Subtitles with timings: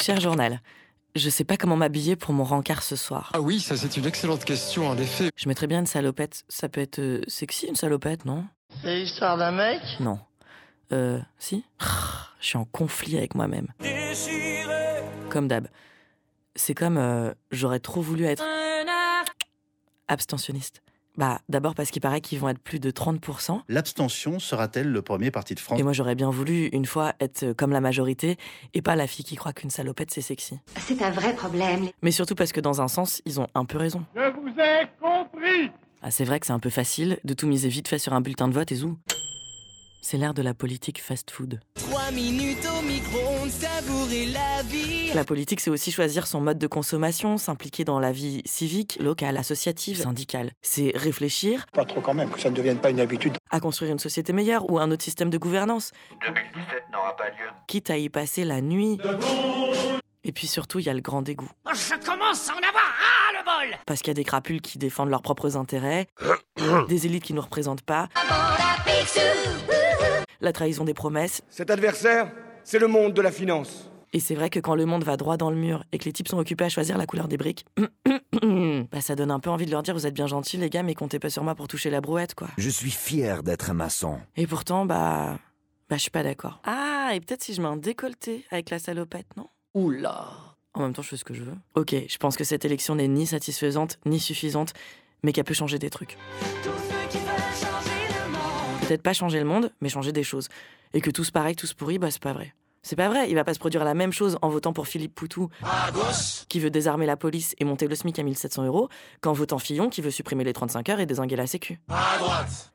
[0.00, 0.60] Cher journal,
[1.16, 3.30] je sais pas comment m'habiller pour mon rencard ce soir.
[3.34, 5.30] Ah oui, ça c'est une excellente question en effet.
[5.36, 6.44] Je mettrais bien une salopette.
[6.48, 8.44] Ça peut être euh, sexy une salopette, non?
[8.82, 9.80] C'est l'histoire d'un mec?
[9.98, 10.20] Non.
[10.92, 11.64] Euh, si?
[12.40, 13.66] Je suis en conflit avec moi-même.
[15.30, 15.66] Comme d'hab.
[16.54, 18.44] C'est comme euh, j'aurais trop voulu être
[20.06, 20.80] abstentionniste.
[21.18, 23.62] Bah, d'abord parce qu'il paraît qu'ils vont être plus de 30%.
[23.68, 25.80] L'abstention sera-t-elle le premier parti de France?
[25.80, 28.36] Et moi, j'aurais bien voulu, une fois, être euh, comme la majorité
[28.72, 30.60] et pas la fille qui croit qu'une salopette, c'est sexy.
[30.78, 31.88] C'est un vrai problème.
[32.02, 34.04] Mais surtout parce que dans un sens, ils ont un peu raison.
[34.14, 37.68] Je vous ai compris Ah, c'est vrai que c'est un peu facile de tout miser
[37.68, 38.96] vite fait sur un bulletin de vote et zou.
[40.00, 41.58] C'est l'ère de la politique fast-food.
[42.08, 45.12] Trois minutes au micro-ondes, savourer la vie.
[45.12, 49.36] La politique, c'est aussi choisir son mode de consommation, s'impliquer dans la vie civique, locale,
[49.36, 50.52] associative, syndicale.
[50.62, 53.36] C'est réfléchir Pas trop quand même, que ça ne devienne pas une habitude.
[53.50, 57.50] à construire une société meilleure ou un autre système de gouvernance, 2017 n'aura pas lieu.
[57.66, 58.96] quitte à y passer la nuit.
[60.24, 61.50] Et puis surtout, il y a le grand dégoût.
[61.74, 63.78] Je commence à en avoir ras le bol.
[63.84, 66.06] Parce qu'il y a des crapules qui défendent leurs propres intérêts,
[66.88, 68.08] des élites qui ne nous représentent pas,
[70.40, 71.42] la trahison des promesses.
[71.48, 72.30] Cet adversaire,
[72.64, 73.90] c'est le monde de la finance.
[74.12, 76.12] Et c'est vrai que quand le monde va droit dans le mur et que les
[76.12, 77.66] types sont occupés à choisir la couleur des briques,
[78.90, 80.82] bah ça donne un peu envie de leur dire vous êtes bien gentils les gars,
[80.82, 82.48] mais comptez pas sur moi pour toucher la brouette quoi.
[82.56, 84.18] Je suis fier d'être un maçon.
[84.36, 85.38] Et pourtant, bah.
[85.90, 86.60] Bah, je suis pas d'accord.
[86.64, 89.48] Ah, et peut-être si je mets un décolleté avec la salopette, non?
[89.74, 90.28] Oula
[90.74, 91.56] En même temps, je fais ce que je veux.
[91.74, 94.74] Ok, je pense que cette élection n'est ni satisfaisante, ni suffisante,
[95.22, 96.18] mais qu'elle peut changer des trucs.
[98.88, 100.48] Peut-être pas changer le monde, mais changer des choses.
[100.94, 102.54] Et que tous pareil, tous pourris, bah c'est pas vrai.
[102.82, 105.14] C'est pas vrai, il va pas se produire la même chose en votant pour Philippe
[105.14, 105.50] Poutou,
[106.48, 108.88] qui veut désarmer la police et monter le SMIC à 1700 euros,
[109.20, 111.78] qu'en votant Fillon, qui veut supprimer les 35 heures et désinguer la Sécu.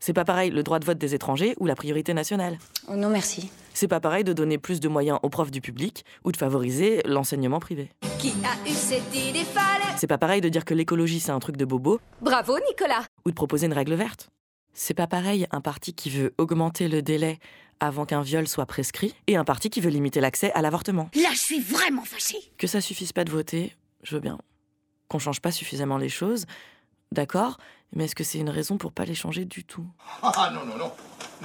[0.00, 2.58] C'est pas pareil le droit de vote des étrangers ou la priorité nationale.
[2.88, 3.48] Oh non, merci.
[3.72, 7.02] C'est pas pareil de donner plus de moyens aux profs du public ou de favoriser
[7.04, 7.92] l'enseignement privé.
[8.18, 9.46] Qui a eu cette idée
[9.96, 13.04] C'est pas pareil de dire que l'écologie c'est un truc de bobo Bravo Nicolas.
[13.24, 14.28] ou de proposer une règle verte.
[14.72, 17.38] C'est pas pareil un parti qui veut augmenter le délai
[17.80, 21.08] avant qu'un viol soit prescrit et un parti qui veut limiter l'accès à l'avortement.
[21.14, 22.38] Là, je suis vraiment fâchée.
[22.58, 24.38] Que ça suffise pas de voter, je veux bien.
[25.08, 26.46] Qu'on change pas suffisamment les choses,
[27.10, 27.58] d'accord,
[27.92, 29.86] mais est-ce que c'est une raison pour pas les changer du tout?
[30.22, 30.92] Ah non, non, non.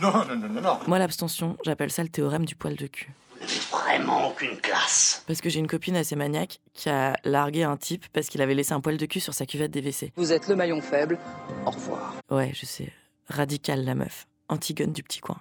[0.01, 0.79] Non, non, non, non, non.
[0.87, 3.11] Moi l'abstention, j'appelle ça le théorème du poil de cul.
[3.71, 5.23] Vraiment aucune classe.
[5.27, 8.53] Parce que j'ai une copine assez maniaque qui a largué un type parce qu'il avait
[8.55, 10.11] laissé un poil de cul sur sa cuvette des WC.
[10.15, 11.17] Vous êtes le maillon faible.
[11.65, 12.15] Au revoir.
[12.29, 12.91] Ouais, je sais.
[13.27, 14.27] Radicale la meuf.
[14.49, 15.37] Antigone du petit coin.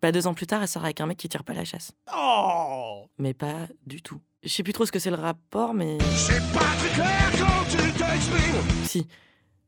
[0.00, 1.92] Pas deux ans plus tard, elle sort avec un mec qui tire pas la chasse.
[2.14, 4.20] Oh Mais pas du tout.
[4.42, 5.98] Je sais plus trop ce que c'est le rapport, mais.
[6.14, 9.08] C'est pas très clair quand tu t'exprimes Si.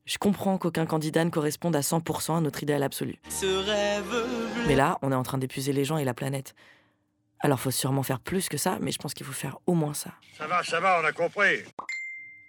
[0.05, 3.17] Je comprends qu'aucun candidat ne corresponde à 100% à notre idéal absolu.
[3.29, 4.67] Ce rêve bleu.
[4.69, 6.55] Mais là, on est en train d'épuiser les gens et la planète.
[7.41, 9.95] Alors faut sûrement faire plus que ça, mais je pense qu'il faut faire au moins
[9.95, 10.13] ça.
[10.39, 11.65] Ça va, ça va, on a compris.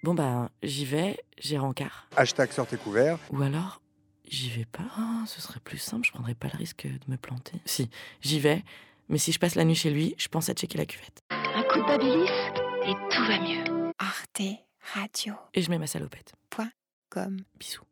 [0.03, 2.07] Bon bah, j'y vais, j'ai rencard.
[2.15, 3.17] Hashtag sortez couvert.
[3.31, 3.81] Ou alors,
[4.27, 4.83] j'y vais pas.
[4.95, 7.59] Ah, ce serait plus simple, je prendrais pas le risque de me planter.
[7.65, 7.89] Si,
[8.21, 8.63] j'y vais,
[9.09, 11.23] mais si je passe la nuit chez lui, je pense à checker la cuvette.
[11.31, 12.29] Un coup de babilis
[12.87, 13.91] et tout va mieux.
[13.97, 14.41] Arte
[14.93, 15.33] Radio.
[15.53, 16.33] Et je mets ma salopette.
[17.09, 17.39] Comme.
[17.57, 17.83] Bisous.